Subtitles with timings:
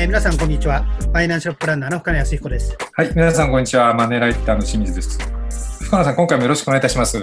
[0.00, 0.82] えー、皆さんこんにちは。
[0.82, 2.74] ファイナンシャルプランナーの深野康彦です。
[2.94, 3.92] はい、皆さんこんにちは。
[3.92, 5.18] マネーライターの清水です。
[5.84, 7.18] 深野さん、今回もよろしくお願いいたします。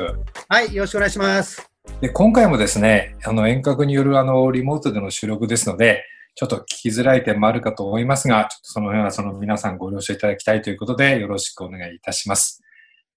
[0.48, 1.68] はい、よろしくお願いします。
[2.02, 6.04] で今回もですね、あの遠隔によるあのリモートでの収録ですので、
[6.36, 12.62] ちょっと聞きづらい点もあるかと思いますが、ちょっとその辺はその皆さんご了承いただきたいということで、よろしくお願いいたします。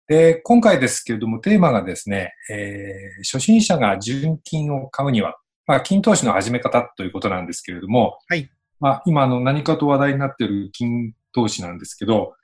[0.08, 5.36] で、今回ですけれども、テーマがですね、えー初心者が純金を買うには、
[5.66, 8.50] まあ、金投資の始め方ということなんですけれども、はい。
[8.80, 12.34] まあ、今あの何かと話題になっている金投資なんですけど、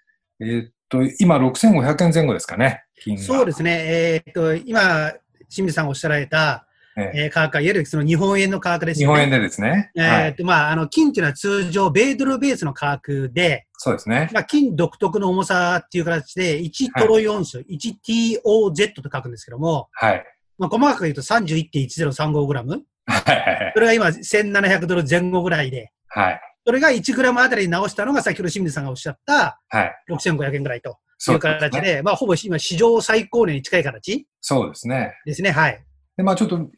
[0.40, 3.22] えーっと、今6500円前後ですかね、金が。
[3.22, 3.72] そうですね。
[3.72, 5.12] えーっと、今、
[5.48, 6.66] 清水さんがおっしゃられた、
[6.98, 9.14] えええー価格は、いわゆるその日本円の価格ですよね。
[9.14, 9.90] 日本円でですね。
[9.96, 10.30] えはい。
[10.30, 14.30] ーっと、まあ、あの、金っていうのは通常、米ドルベースの価格で、そうですね。
[14.32, 20.24] まあ、金独特の重さっていう形で、1トロ4種、1TOZ と書くんですけども、はい。
[20.59, 22.82] まあ、細かく言うと31.1035グラム。
[23.09, 26.40] はいはいそれが今、1700ドル前後ぐらいで、はい。
[26.64, 29.95] それが1グラムあたりに直したのが、先ほど清水さんがおっしゃったはい。
[30.10, 32.02] 6500円ぐらいといそうう形で、ですね。
[32.02, 35.12] まあ、ほぼ今、史上最高値に近い形そうですね。
[35.26, 35.50] ですね。
[35.50, 35.84] はい。
[36.16, 36.70] で、まあちょっと、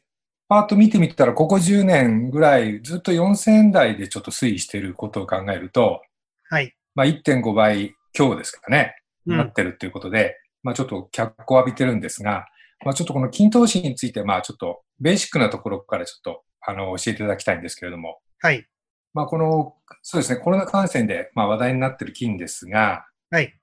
[0.49, 6.03] パーッと見てみたら、ここ10年ぐらい、ずっと4000円台でちょっと推移していることを考えると、
[6.51, 6.75] はい。
[6.95, 12.47] まあ1.5倍強ですかね、うんなってるっていうことで、まあちょっと脚光を浴びてるんですが、
[12.85, 18.67] まあちょっとこの金投資について、まあちょっとベーシックなところからちょっと、あの、教えていただきたいんですけれども、はい。
[19.15, 23.55] まあこの、そうですね、コロナ感染で、まあ話題になってる金ですが、はい。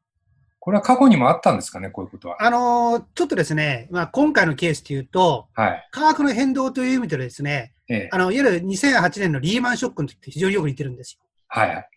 [0.59, 2.43] これは過去にもあったんですかね、こういうことは？
[2.43, 5.87] あのーちょっとですね、まあ、今回のケースというと、はい。
[5.91, 8.09] 価格の変動という意味でですね、ええ。
[8.11, 11.25] あの、いわゆる2008年のリーマンショックの時って非常によく似てるんですよ。
[11.47, 11.89] はいはい。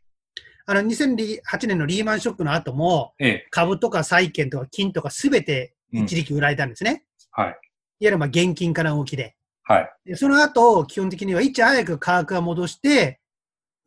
[0.67, 3.47] あの、2008年のリーマンショックの後も、ええ。
[3.51, 7.05] 株とか債券とか金とかすべて一時期売られたんですね。
[7.31, 7.47] はい。
[7.47, 7.57] いわ
[8.01, 9.35] ゆるまあ現金化の動きで。
[9.63, 9.91] はい。
[10.05, 13.18] でその後、基本的にはいち早く価格が戻して、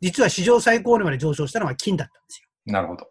[0.01, 2.47] 実は史上最高値まで上昇したのは金だったんですよ。
[2.73, 3.07] なるほど。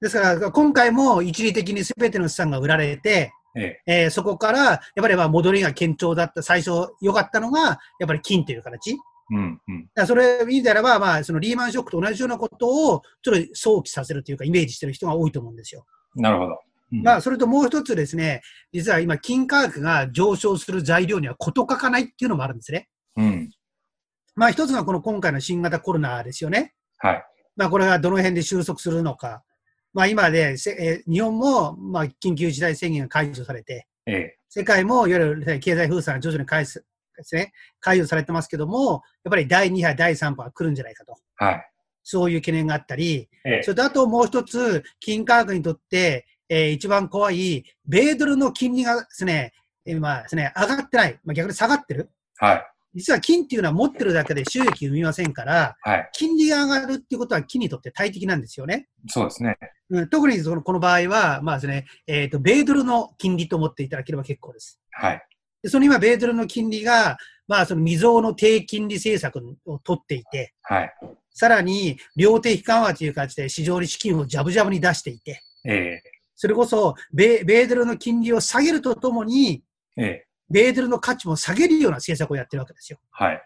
[0.00, 4.04] ですから、今回も一時的に全ての資産が売られて、ええ。
[4.04, 7.60] えーそこから、やっぱりまあ戻りが堅調だった、最初良かったのが、
[7.98, 8.96] やっぱり金という形。
[9.30, 9.60] うん。
[9.66, 9.88] うん。
[9.94, 15.84] らそれ意味であれば、まあ、そのリーマンショックと同じようなことを、ちょっと想起させるというか、イメージしてる人が多いと思うんですよ。
[16.16, 16.58] なるほど。
[16.92, 22.88] うんまあ、それともう一つですね、実は今、金価格が上昇する材料には事欠かないっていうのもあるんですね。
[23.16, 23.50] うん。
[24.36, 26.74] まあ、一つがこの今回の新型コロナですよね。
[26.98, 27.24] はい。
[27.56, 29.42] まあ、これがどの辺で収束するのか。
[29.92, 34.36] まあ、今で、せえー日本も、まあ、緊急事態宣言が解除されて、ええ。
[34.48, 36.84] 世界もいわゆる経済封鎖が徐々に解す
[37.16, 41.16] ですね、解除されてますけども、やっぱり第2波、第3波が来るんじゃないかと。
[41.36, 41.66] はい。
[42.02, 43.72] そういう懸念があったり、ええそ。
[43.72, 49.52] れとあともう一つ、金価格にとって、えー一番怖い、米ドルの金利がですね、
[49.84, 51.20] 今ですね、上がってない。
[51.24, 52.10] まあ、逆に下がってる。
[52.38, 52.66] はい。
[52.94, 56.10] 実は金っていうのは持ってるだけで収益生みませんから、はい。
[56.12, 58.88] 金利が上がるっていうことは金にとって大敵なんですよね。
[59.08, 59.56] そうですね。
[59.90, 64.80] うん、特にそのこの場合は、まあですね、えっ、と、米ドルの金利と思っていただければ結構です。
[64.90, 65.22] はい。
[65.62, 70.94] でその今、米ドルの金利が、まあ、その未曾有の低金利政策を取っていて、はい。
[71.32, 76.02] さらに、量的緩和という形で市場に資金をジャブジャブに出していて、ええ。
[76.34, 79.62] それこそ米、米ドルの金利を下げるとともに、
[79.96, 80.26] ええ。
[80.50, 82.98] 米ドルの価値も下げるような政策をやってるわけですよ。
[83.10, 83.42] はい。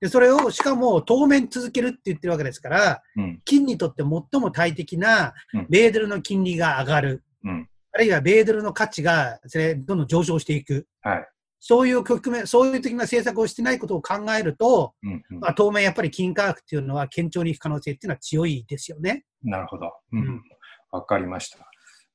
[0.00, 3.40] で、それをしかも当面続けるって言ってるわけですから、うん。
[3.44, 7.68] 金にとって最も大敵なうん米ドルの金利が上がる、うん。
[7.92, 11.28] あるいは米ドルの価値がですねどんどん上昇していく、はい。
[11.64, 15.22] そういう局面、そういう的な政策をしてないことを考えると、うん。
[15.30, 19.24] うんまあ、当面やっぱり金価格っていうのは堅調にいく可能性っていうのは強いですよね。
[19.44, 19.86] なるほど。
[19.86, 20.42] ううんん。
[20.90, 21.58] わかりました。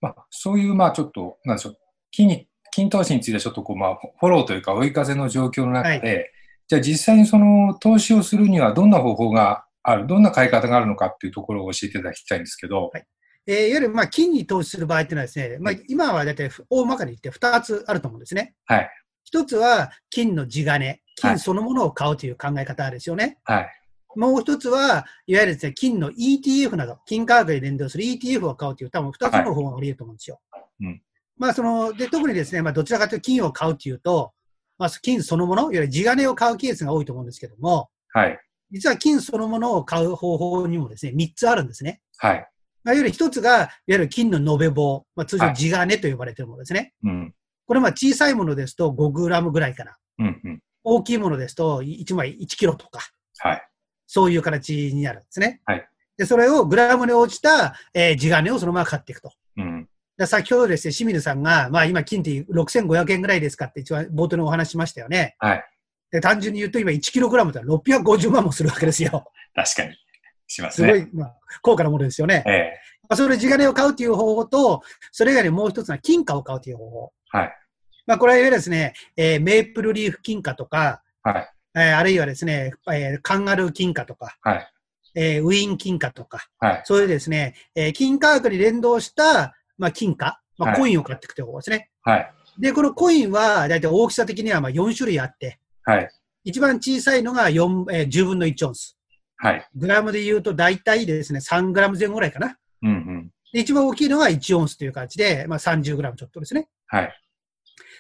[0.01, 1.77] まあ、そういう、まあ、ちょっと、なんでしょう。
[2.11, 6.31] 金に、金投資についてちょっとこう、まあ、フォローというか、追い風の状況の中で、
[6.67, 13.07] じゃあ実際にその投資をするにはどんな方法がある、どんな買い方があるのかっていうところを教えていただきたいんですけど、はい
[13.47, 18.53] えーいわゆるまあ金に投資する場合っていうのはですね、まあ、今は大体大まかに言って2つあると思うんですね。
[18.65, 18.89] はい。
[19.23, 23.39] 一つは金の地金、はい金そのものを買うという考え方ですよね。
[23.43, 23.69] はい。
[24.15, 30.39] もう一つは、いわゆるですね、金の ETF など、金価格に連動する ETF を買うという、多分二つの方法があり得ると思うんですよ。
[30.81, 31.01] うん
[31.37, 34.33] まあ、その、で、特にですね、まあ、どちらかというと金を買うというと、
[34.77, 38.39] まあ、金そのもの、いわゆる地金を買うケースが多いと思うんですけども、はい。
[38.71, 42.01] 実は金そのものを買う方法にもですね、三つあるんですね。
[42.17, 42.47] はい。
[42.83, 46.93] まあ、いわゆる一つが、いわゆる金の延べ棒、まあ、通はい常地金と呼ばれているものですね。
[47.03, 47.33] うん。
[47.65, 49.97] これまあ小さいものですと5グラムぐらいかな。
[50.19, 50.41] うん。
[50.43, 50.59] うん。
[50.83, 53.01] 大きいものですと1枚1キロとか、
[53.39, 53.67] はい。
[54.05, 55.61] そういう形になるんですね。
[55.65, 55.87] はい。
[56.17, 59.33] で、それをグラムに応じた、えー地金をそのまま買っていくと。
[59.57, 59.89] うん。
[60.17, 65.35] で先ほどですね、清水さんが、まあ今金って6500円ぐらいですかって一番冒頭にお話ししましたよね。
[65.39, 65.63] はい。
[66.11, 69.31] で、単純に言うと今1キログラムって650万もするわけですよ。
[69.53, 69.95] 確かに。
[70.47, 70.93] しますね。
[70.93, 72.43] すごい、まあ、高価なものですよね。
[72.47, 72.79] ええ
[73.09, 74.81] まあ、それ地金を買うという方法と、
[75.11, 77.11] それ以外にもう一つは金貨を買うという方法。
[77.29, 77.57] はい。
[78.05, 81.49] まあ、これはいわゆるですね、えーメープルリーフ金貨とか、はい。
[81.75, 84.67] えーあるいはですね、えーカンガルー金貨とか、はい。
[85.15, 86.81] えーウィーン金貨とか、はい。
[86.85, 91.89] そういうですね、えー金価格に連動した、まあ、金貨、まあ、はいコインを買っていくという方法ですね。
[92.01, 92.33] はい。
[92.59, 96.09] で、このコインは、だいたい大きさ的にはまあ4種類あって、はい。
[96.43, 98.97] 一番小さいのが4、えー10分の1オンス。
[99.37, 99.67] はい。
[99.75, 102.57] グラムで言うと大体ですね、3グラム前後ぐらいかな。
[102.83, 103.31] うんうん。
[103.53, 106.67] で一番大きいのが1オンスという形で、まあ、30グラムちょっとですね。
[106.87, 107.13] はい。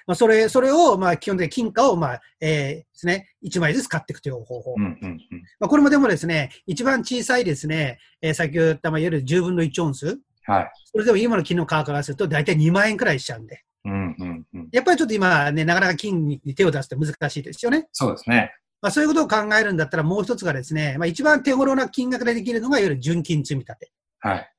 [0.07, 4.75] まあ、それ、それを、まあ、基本的に金貨を、まあ、えーですね、1枚ずつ買っていくという方法。
[4.77, 5.19] うんうんうん。
[5.59, 10.17] まあ、これもでもですね、一番小さいですね、えー先ほど言った、まあ、いわゆる10分の1オンス。
[10.47, 10.71] はい。
[10.85, 13.63] それでも今の金の価格からすると大体2万円くらいしちゃうんで。
[13.85, 14.69] うんうんうん。
[14.71, 17.87] やっぱりちょっと今ね、なかなか金に手を出すって難しいですよね。
[17.91, 18.53] そうですね。
[18.81, 23.91] まあ、そういうことを考えるんだったらもう一つがですね、まあ、一番手頃な金額でできるのがいわゆる純金積み立て。
[24.19, 24.51] はい。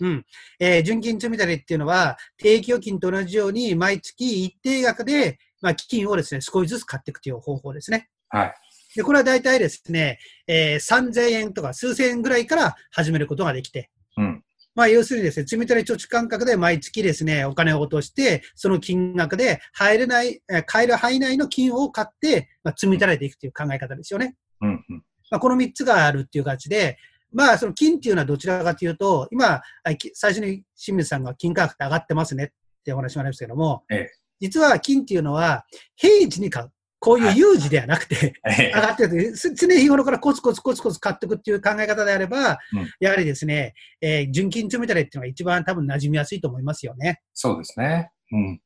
[0.00, 0.26] うん。
[0.58, 8.08] えー純金積み立てっていうのは、定期預金と同じように毎月一定額で、まあ、金をですね、少しずつ買っていくという方法ですね。
[8.28, 8.54] はい。
[8.96, 14.42] で、これは大体ですね、えー3000円とか数千円ぐらいから始めることができて、うん。
[14.80, 24.36] まあ、要するにですね、積み立て貯蓄感覚で毎月ですね、お金を落として、その金額で入れない、えー買える範囲内の金を買って、まあ、積み立てていくという考え方ですよね。
[24.62, 25.04] うんうん。
[25.30, 26.96] まあ、この3つがあるっていう形で、
[27.30, 29.60] まあ、その金っていうのはどちらかというと、今、
[30.14, 32.48] 最初に清水さんが金価格って上がってますねっ
[32.82, 34.10] てお話もありましたけども、ええ
[34.40, 35.66] 実は金っていうのは
[35.96, 36.70] 平時に買う。
[37.00, 47.20] こういう有事ではなくて、 え上がってるす常日頃からコツコツコツコツ買っていくっていう考え方であれば、うんやはりですね、えー純金積み立てっていうのが一番多分馴染みやすいと思いますよね。
[47.32, 48.10] そうですね。
[48.32, 48.60] うん。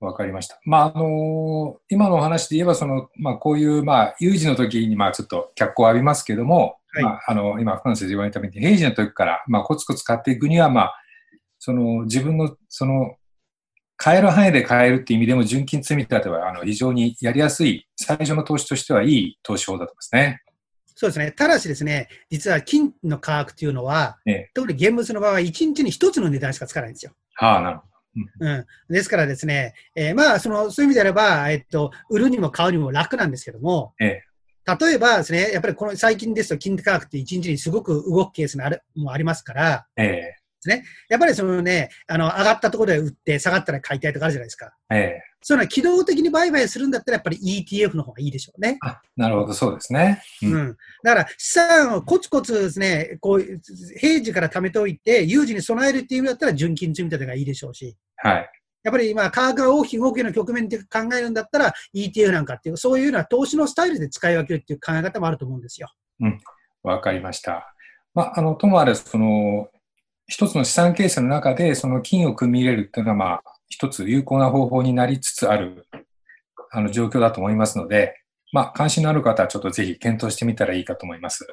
[0.00, 0.58] わかりました。
[0.64, 10.94] まあ、あの今のお話で言えば、その、まあ、こういう、まあ、有事の時に、まあ、ちょっと脚光を浴びますけども、はいまあ、あの、今、フランスで言われたみたいに、平時の時から、まあ、コツコツ買っていくには、まあ、
[11.58, 13.16] その、自分の、その、
[13.96, 20.42] 買える範囲で買えるっていう意味でも、純金積み立ては、あの、非常にやりやすい、最初の投資としてはいい投資法だと思いますね。
[20.86, 21.32] そうですね。
[21.32, 27.12] ただしですね、実は金の価格っていうのは、ええ特に現物の場合は1日に1つの値段しかつかないんですよ。
[27.34, 27.84] はあ、なるほ
[28.40, 28.66] うん。
[28.88, 34.22] ですからですね、えーまあ、その、そういう意味であれば、えっと、売るにも買うにも楽なんですけども、ええ
[34.80, 40.02] 例えばですね、やっぱりこの最近ですと金価格って1日にすごく動くケースがある、もありますから、ど。
[40.02, 40.34] え
[41.08, 44.72] やっぱりそのね、あの、上がったところで売って下がったら買いたいとかあるじゃないですか。
[44.90, 48.78] えええそういうのは機動的に売買するんだったらやっぱり ETF の方がいいでしょうね。
[48.80, 50.20] あ、なるほど、そうですね。
[50.42, 50.76] ううんん。
[51.04, 53.60] だから資産をコツコツですね、こう、
[53.96, 58.50] 平時から貯めておいて、有事に備えるっていう意味だったら純金積み立てがいいでしょうし、はい。
[58.82, 60.84] やっぱり今、価格が大きく動くような局面で考
[61.16, 65.88] えるんだったら ETF なんかっていう、そういうような投資のスタイルで使い分けるっていう考え方もあると思うんですよ。
[66.82, 67.72] わかりました。
[68.14, 69.68] まあ、あの、ともあれ、その、
[70.28, 75.86] 一つの資産形成の中で、その金を組み入れるっていうのは、まあ、一つ有効な方法になりつつある、
[76.70, 78.14] あの、状況だと思いますので、
[78.52, 81.46] まあ、関心のある方はちょっとぜひ検討してみたらいいかと思います。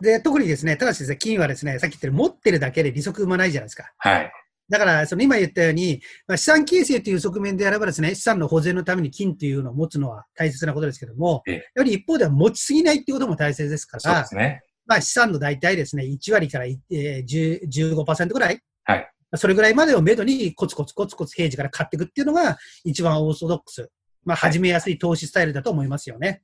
[0.00, 3.92] で、特にですね、ただしですね、金はですね、さっき言ったように持ってるだけで利息生まないじゃないですか。
[3.98, 4.32] はい。
[4.68, 14.62] だから、その今言ったように、まあ、資産形成という側面であればですね、資産の保全のために金というのを持つのは大切なことですけども、ええやはり一方では持ちすぎないっていうことも大切ですからそうで、すね。
[14.86, 17.68] まあ、資産の大体ですね、1割から、えー10
[18.04, 19.10] 15%ぐらい、はい。
[19.34, 23.90] それぐらいまでをめどにコツコツコツコツ平時から買っていくっていうのが一番オーソドックス、
[24.24, 26.42] まあ、はい始めやすい投資スタイルだと思いますよね。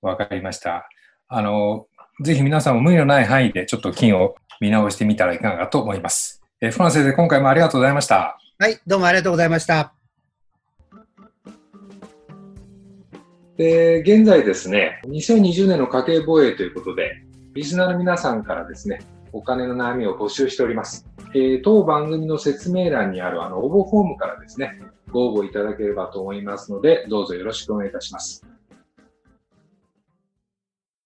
[0.00, 0.88] わかりました。
[1.26, 1.86] あの、
[2.22, 6.42] ぜひ皆さんも無理のない範囲でちょっと金を見直してみたらいかがかと思います。
[6.60, 8.38] えーフランス先生、今回もありがとうございました。
[8.58, 9.94] はい、どうもありがとうございました。
[13.56, 17.12] で、現在ですね、2020年の家計防衛ということで、
[17.58, 19.00] リスナーの皆さんからですね、
[19.32, 21.08] お金の悩みを募集しております。
[21.34, 28.46] えー当番組の説明欄にあるあの応募フォームからですね、ご応募いただければと思いますので、どうぞよろしくお願いいたします。